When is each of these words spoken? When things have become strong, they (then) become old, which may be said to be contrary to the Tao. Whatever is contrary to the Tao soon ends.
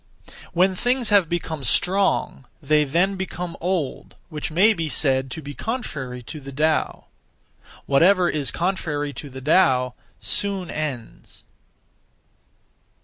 When 0.51 0.73
things 0.73 1.09
have 1.09 1.29
become 1.29 1.63
strong, 1.63 2.45
they 2.59 2.85
(then) 2.85 3.17
become 3.17 3.55
old, 3.61 4.15
which 4.29 4.49
may 4.49 4.73
be 4.73 4.89
said 4.89 5.29
to 5.29 5.43
be 5.43 5.53
contrary 5.53 6.23
to 6.23 6.39
the 6.39 6.51
Tao. 6.51 7.05
Whatever 7.85 8.27
is 8.27 8.49
contrary 8.49 9.13
to 9.13 9.29
the 9.29 9.41
Tao 9.41 9.93
soon 10.19 10.71
ends. 10.71 11.43